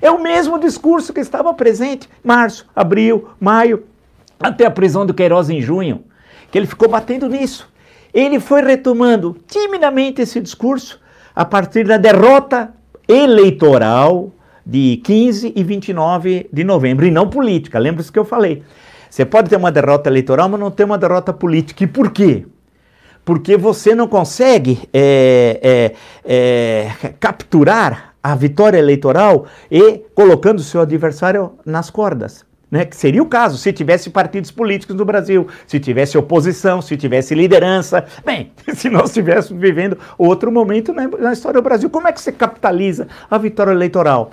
[0.00, 3.84] É o mesmo discurso que estava presente março, abril, maio,
[4.40, 6.04] até a prisão do Queiroz em junho,
[6.50, 7.68] que ele ficou batendo nisso.
[8.12, 10.98] Ele foi retomando timidamente esse discurso
[11.36, 12.72] a partir da derrota
[13.06, 14.32] eleitoral
[14.64, 18.62] de 15 e 29 de novembro, e não política, lembre-se que eu falei.
[19.08, 21.82] Você pode ter uma derrota eleitoral, mas não ter uma derrota política.
[21.82, 22.46] E por quê?
[23.24, 25.92] Porque você não consegue é,
[26.24, 32.96] é, é, capturar a vitória eleitoral e colocando o seu adversário nas cordas né, que
[32.96, 38.04] seria o caso se tivesse partidos políticos no Brasil, se tivesse oposição, se tivesse liderança.
[38.24, 42.32] Bem, se nós estivéssemos vivendo outro momento na, história do Brasil, como é que se
[42.32, 44.30] capitaliza a vitória eleitoral?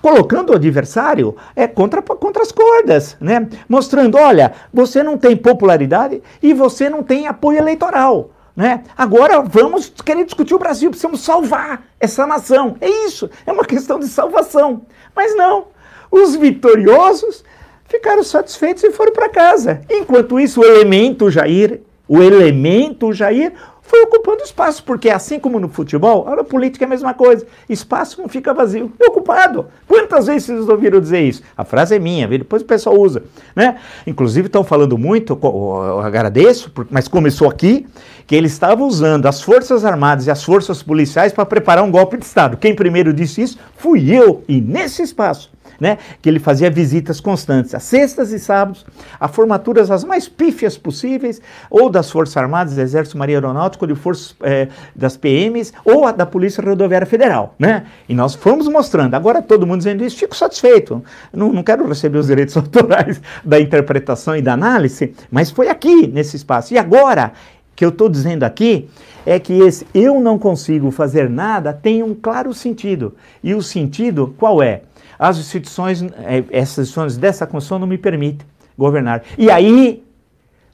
[0.00, 3.48] colocando o adversário é contra, contra as cordas, né?
[3.68, 8.30] Mostrando, olha, você não tem popularidade e você não tem apoio eleitoral.
[8.54, 8.82] Né?
[8.96, 12.76] Agora vamos querer discutir o Brasil, precisamos salvar essa nação.
[12.80, 14.82] É isso, é uma questão de salvação.
[15.16, 15.66] Mas não,
[16.10, 17.44] os vitoriosos
[17.88, 19.80] ficaram satisfeitos e foram para casa.
[19.90, 25.68] Enquanto isso, o elemento Jair o elemento Jair foi ocupando espaço, porque assim como no
[25.68, 27.46] futebol, a política é a mesma coisa.
[27.68, 29.66] Espaço não fica vazio, é ocupado.
[29.86, 31.42] Quantas vezes vocês ouviram dizer isso?
[31.56, 33.22] A frase é minha, depois o pessoal usa.
[33.54, 33.76] Né?
[34.06, 37.86] Inclusive estão falando muito, eu agradeço, mas começou aqui,
[38.26, 42.18] que ele estava usando as Forças Armadas e as Forças Policiais para preparar um golpe
[42.18, 42.58] de Estado.
[42.58, 47.74] Quem primeiro disse isso fui eu, e nesse espaço né, que ele fazia visitas constantes,
[47.74, 48.84] às sextas e sábados,
[49.18, 53.94] a formaturas as mais pífias possíveis, ou das Forças Armadas, do Exército Marinha Aeronáutico, de
[53.94, 57.86] forças é, das PMs, ou a da Polícia Rodoviária Federal, né?
[58.08, 59.14] E nós fomos mostrando.
[59.14, 61.02] Agora todo mundo dizendo isso, fico satisfeito.
[61.32, 66.06] Não, não quero receber os direitos autorais da interpretação e da análise, mas foi aqui,
[66.06, 66.74] nesse espaço.
[66.74, 67.32] E agora,
[67.74, 68.88] que eu estou dizendo aqui,
[69.24, 73.14] é que esse eu não consigo fazer nada tem um claro sentido.
[73.44, 74.82] E o sentido qual é?
[75.18, 79.22] As instituições, é, essas instituições dessa Constituição não me permitem governar.
[79.36, 80.04] E aí,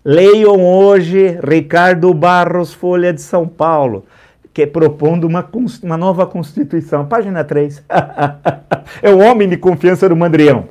[0.05, 4.05] leiam hoje Ricardo Barros, Folha de São Paulo,
[4.53, 5.49] que é propondo uma,
[5.83, 7.07] uma nova Constituição.
[7.07, 7.83] Página 3.
[9.03, 10.69] é o homem de confiança do Mandrião.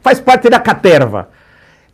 [0.00, 1.28] Faz parte da caterva.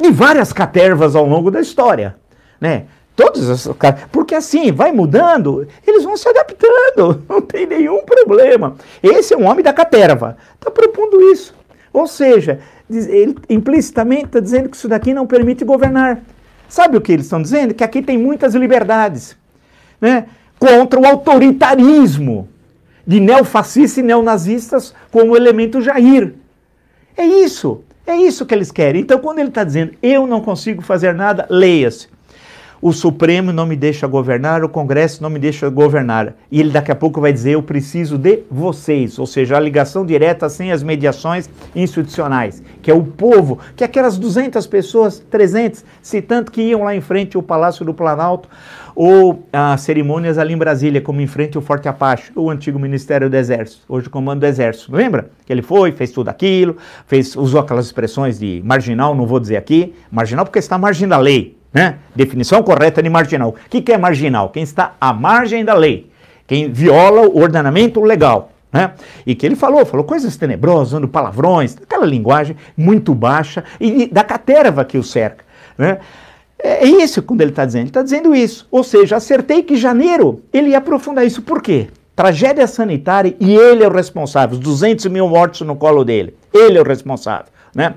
[0.01, 2.17] De várias catervas ao longo da história.
[2.61, 2.85] Né?
[3.17, 4.03] Todos os caras.
[4.11, 8.77] Porque assim, vai mudando, eles vão se adaptando, não tem nenhum problema.
[9.03, 11.55] Esse é um homem da caterva, está propondo isso.
[11.93, 12.59] Ou seja,
[12.91, 16.23] ele implicitamente está dizendo que isso daqui não permite governar.
[16.69, 17.73] Sabe o que eles estão dizendo?
[17.73, 19.37] Que aqui tem muitas liberdades
[20.01, 20.27] né?
[20.59, 22.49] contra o autoritarismo
[23.07, 26.35] de neofascistas e neonazistas como elemento Jair.
[27.17, 29.03] É isso, é isso que eles querem.
[29.03, 32.14] Então, quando ele está dizendo eu não consigo fazer nada, leia-se
[32.85, 36.35] o Supremo não me deixa governar, o Congresso não me deixa governar.
[36.53, 40.05] E ele daqui a pouco vai dizer: eu preciso de vocês, ou seja, a ligação
[40.05, 45.83] direta sem as mediações institucionais, que é o povo, que é aquelas 200 pessoas, 300,
[46.03, 48.51] se tanto que iam lá em frente ao Palácio do Planalto,
[48.95, 53.31] ou as cerimônias ali em Brasília, como em frente ao Forte Apache, o antigo Ministério
[53.31, 54.95] do Exército, hoje o Comando do Exército.
[54.95, 55.31] Lembra?
[55.47, 59.57] Que ele foi, fez tudo aquilo, fez, usou aquelas expressões de marginal, não vou dizer
[59.57, 61.64] aqui, marginal porque está margem da lei.
[61.75, 61.97] Né?
[62.15, 63.49] Definição correta de marginal.
[63.51, 64.49] O que, que é marginal?
[64.51, 66.09] Quem está à margem da lei,
[66.47, 68.53] quem viola o ordenamento legal.
[68.73, 68.93] Né?
[69.27, 74.23] E que ele falou, falou coisas tenebrosas, usando palavrões, aquela linguagem muito baixa e da
[74.23, 75.45] caterva que o cerca.
[75.77, 75.99] Né?
[76.59, 77.83] É, é isso quando ele está dizendo.
[77.83, 78.69] Ele está dizendo isso.
[78.71, 81.43] Ou seja, acertei que janeiro ele ia aprofundar isso.
[81.43, 81.89] Por quê?
[82.15, 84.57] Tragédia sanitária e ele é o responsável.
[84.57, 86.37] Os 200 mil mortos no colo dele.
[86.53, 87.47] Ele é o responsável.
[87.75, 87.95] Né?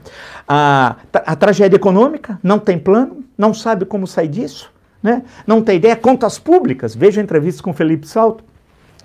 [0.47, 4.71] A, a tragédia econômica, não tem plano, não sabe como sair disso,
[5.01, 5.23] né?
[5.45, 5.95] não tem ideia.
[5.95, 8.43] Contas públicas, veja a entrevista com Felipe Salto,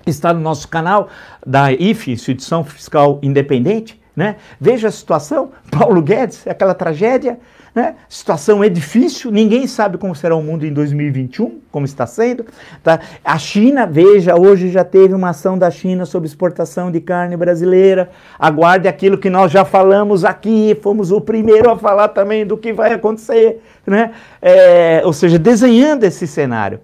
[0.05, 1.09] está no nosso canal
[1.45, 4.01] da IFE, Instituição Fiscal Independente.
[4.15, 4.35] Né?
[4.59, 7.39] Veja a situação, Paulo Guedes, aquela tragédia,
[7.75, 7.95] né?
[8.07, 12.45] Situação é difícil, ninguém sabe como será o mundo em 2021, como está sendo.
[12.83, 12.99] Tá?
[13.25, 18.11] A China, veja, hoje já teve uma ação da China sobre exportação de carne brasileira.
[18.37, 22.71] Aguarde aquilo que nós já falamos aqui, fomos o primeiro a falar também do que
[22.71, 23.61] vai acontecer.
[23.87, 24.11] Né?
[24.41, 26.79] É, ou seja, desenhando esse cenário.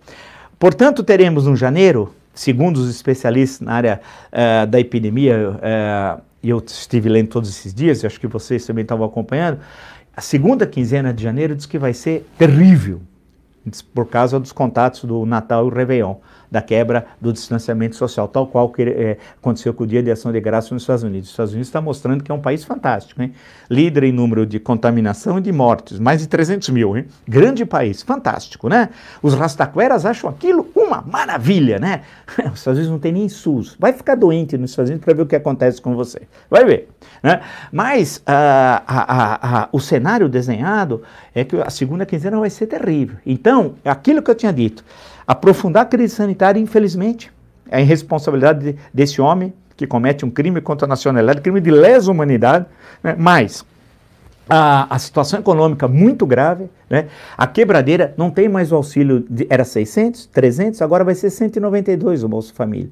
[0.58, 4.02] Portanto, teremos no janeiro, segundo os especialistas na área
[4.34, 8.82] uh, da epidemia, uh, e eu estive lendo todos esses dias, acho que vocês também
[8.82, 9.60] estavam acompanhando,
[10.20, 13.00] a segunda quinzena de janeiro diz que vai ser terrível,
[13.94, 16.16] por causa dos contatos do Natal e o Réveillon
[16.52, 20.32] da quebra do distanciamento social, tal qual que, é, aconteceu com o Dia de Ação
[20.32, 21.30] de Graça nos Estados Unidos.
[21.30, 23.34] Os Estados Unidos está mostrando que é um país fantástico, hein?
[23.70, 27.06] líder em número de contaminação e de mortes, mais de 300 mil, hein?
[27.28, 28.90] grande país, fantástico, né?
[29.22, 32.02] Os rastaqueras acham aquilo uma maravilha, né?
[32.52, 35.22] Os Estados Unidos não tem nem SUS, vai ficar doente nos Estados Unidos para ver
[35.22, 36.90] o que acontece com você, vai ver.
[37.22, 37.42] Né?
[37.72, 42.68] Mas uh, a, a, a, o cenário desenhado é que a segunda quinzena vai ser
[42.68, 43.18] terrível.
[43.26, 44.84] Então, aquilo que eu tinha dito,
[45.30, 47.32] aprofundar a crise sanitária, infelizmente,
[47.70, 51.70] é a irresponsabilidade de, desse homem que comete um crime contra a nacionalidade, crime de
[51.70, 52.66] lesa humanidade,
[53.04, 53.16] né?
[53.16, 53.64] mas
[54.50, 57.10] a, a, situação econômica muito grave, né?
[57.38, 62.24] a quebradeira não tem mais o auxílio, de, era 600, 300, agora vai ser 192
[62.24, 62.90] o Bolsa Família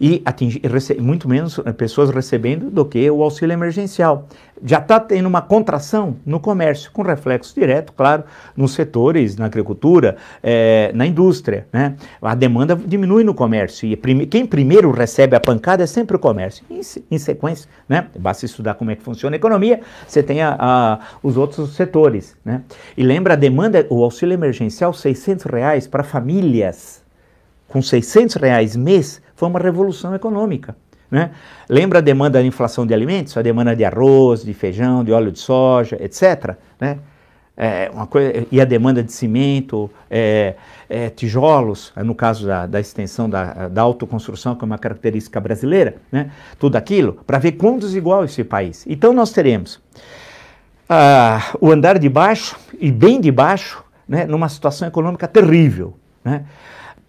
[0.00, 0.60] e atingir
[1.00, 4.28] muito menos eh, pessoas recebendo do que o auxílio emergencial.
[4.64, 8.24] Já está tendo uma contração no comércio, com reflexo direto, claro,
[8.56, 11.66] nos setores, na agricultura, é, na indústria.
[11.70, 11.94] Né?
[12.22, 16.18] A demanda diminui no comércio e prime quem primeiro recebe a pancada é sempre o
[16.18, 16.64] comércio.
[16.70, 16.80] Em,
[17.10, 18.06] em, sequência, né?
[18.18, 22.34] basta estudar como é que funciona a economia, você tem a, a, os outros setores.
[22.44, 22.62] Né?
[22.96, 27.04] E lembra a demanda, o auxílio emergencial, 600 reais para famílias
[27.68, 30.76] com 600 reais mês foi uma revolução econômica.
[31.08, 31.30] Né?
[31.68, 33.36] Lembra a demanda da inflação de alimentos?
[33.36, 36.56] A demanda de arroz, de feijão, de óleo de soja, etc.
[36.80, 36.98] Né?
[37.56, 40.54] é, uma coisa, e a demanda de cimento, é,
[40.88, 45.96] é, tijolos, no caso da, da extensão da, da, autoconstrução, que é uma característica brasileira,
[46.12, 46.30] né?
[46.58, 48.84] tudo aquilo, para ver quão desigual esse país.
[48.86, 49.80] Então nós teremos
[50.88, 55.96] ah, o andar de baixo e bem de baixo, né, numa situação econômica terrível.
[56.22, 56.44] Né?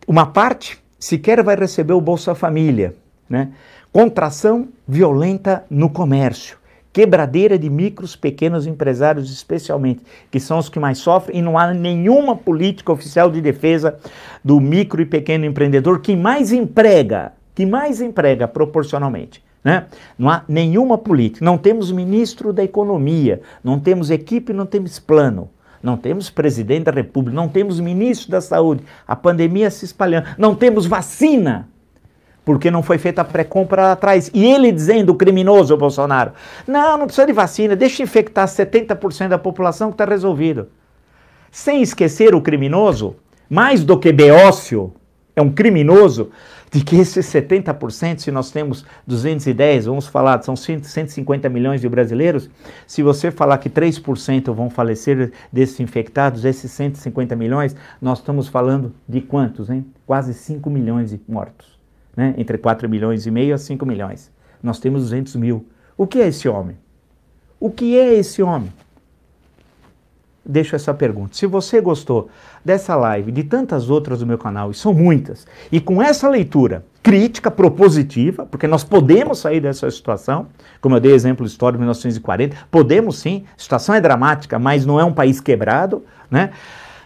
[0.07, 2.95] Uma parte sequer vai receber o Bolsa Família.
[3.29, 3.49] Né?
[3.91, 6.57] Contração violenta no comércio
[6.97, 10.01] quebradeira de micros, pequenos empresários, especialmente,
[10.31, 13.99] que são os que mais sofrem, e não há nenhuma política oficial de defesa
[14.43, 19.43] do micro e pequeno empreendedor que mais emprega, que mais emprega proporcionalmente.
[19.63, 19.85] Né?
[20.17, 21.45] Não há nenhuma política.
[21.45, 25.51] Não temos ministro da Economia, não temos equipe, não temos plano.
[25.87, 30.53] Não temos presidente da República, não temos ministro da Saúde, a pandemia se espalhando, não
[30.53, 31.69] temos vacina
[32.43, 34.29] porque não foi feita a pré-compra lá atrás.
[34.33, 36.33] E ele dizendo, o criminoso, Bolsonaro,
[36.67, 40.67] não, não precisa de vacina, deixa infectar 70% da população que está resolvido.
[41.51, 43.15] Sem esquecer o criminoso,
[43.49, 44.93] mais do que beócio,
[45.37, 46.31] é um criminoso,
[46.71, 52.49] de que esses 70%, se nós temos 210, vamos falar, são 150 milhões de brasileiros,
[52.85, 58.93] se você falar que 3% vão falecer desses infectados, esses 150 milhões, nós estamos falando
[59.07, 59.85] de quantos, hein?
[60.05, 61.77] Quase 5 milhões de mortos
[62.17, 62.33] né?
[62.35, 64.31] entre 4 milhões e meio a 5 milhões.
[64.61, 65.67] Nós temos 200 mil.
[65.95, 66.75] O que é esse homem?
[67.59, 68.73] O que é esse homem?
[70.47, 71.35] Deixo essa pergunta.
[71.35, 72.29] Se você gostou
[72.63, 76.85] dessa live, de tantas outras do meu canal, e são muitas, e com essa leitura
[77.03, 80.47] crítica, propositiva, porque nós podemos sair dessa situação,
[80.81, 84.99] como eu dei exemplo histórico de 1940, podemos sim, a situação é dramática, mas não
[84.99, 86.51] é um país quebrado, né?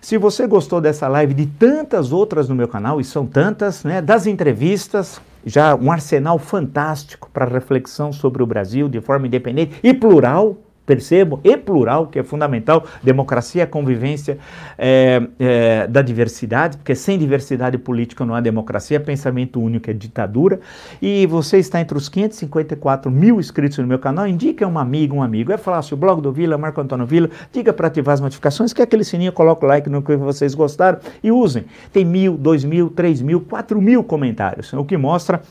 [0.02, 4.02] Se você gostou dessa live de tantas outras no meu canal, e são tantas, né,
[4.02, 9.94] das entrevistas, já um arsenal fantástico para reflexão sobre o Brasil de forma independente e
[9.94, 14.38] plural, percebo, e plural, que é fundamental, democracia, convivência
[14.78, 20.60] é, é, da diversidade, porque sem diversidade política não há democracia, pensamento único é ditadura,
[21.02, 25.24] e você está entre os 554 mil inscritos no meu canal, indique um amigo, um
[25.24, 28.74] amigo, é fácil, o blog do Vila, Marco Antônio Vila, diga para ativar as notificações,
[28.74, 31.66] que é aquele sininho, coloca o like no que vocês gostaram e usem.
[31.94, 35.42] Tem mil, dois mil, três mil, quatro mil comentários, o que mostra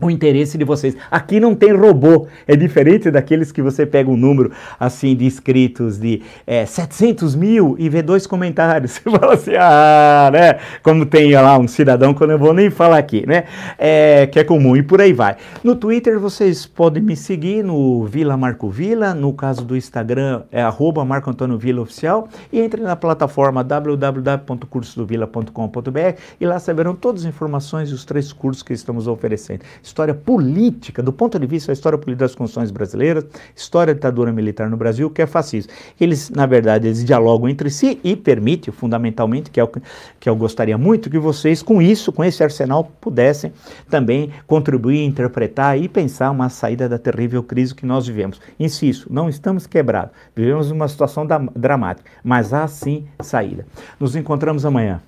[0.00, 0.96] o interesse de vocês.
[1.10, 5.98] Aqui não tem robô, é diferente daqueles que você pega um número assim de inscritos
[5.98, 9.00] de é, 700 mil e vê dois comentários.
[9.04, 10.58] Você fala assim, ah, né?
[10.82, 13.44] Como tem lá um cidadão que eu não vou nem falar aqui, né?
[13.78, 15.36] É, que é comum e por aí vai.
[15.62, 20.62] No Twitter vocês podem me seguir no Vila Marco Vila, no caso do Instagram é
[20.62, 27.28] arroba Marco Antônio Vila Oficial e entre na plataforma www.cursodovila.com.br e lá saberão todas as
[27.28, 31.72] informações e os três cursos que estamos oferecendo história política, do ponto de vista da
[31.74, 35.72] história política das constituições brasileiras, história da ditadura militar no Brasil, que é fascismo.
[36.00, 40.36] Eles, na verdade, eles dialogam entre si e permite, fundamentalmente, que é o que eu
[40.36, 43.52] gostaria muito, que vocês, com isso, com esse arsenal, pudessem
[43.88, 48.40] também contribuir, interpretar e pensar uma saída da terrível crise que nós vivemos.
[48.58, 53.66] Insisto, não estamos quebrados, vivemos uma situação dramática, mas há sim saída.
[54.00, 55.00] Nos encontramos amanhã.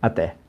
[0.00, 0.41] Até.